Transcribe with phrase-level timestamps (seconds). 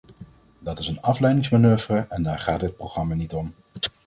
[0.59, 3.53] Dat is een afleidingsmanoeuvre en daar gaat dit programma niet om.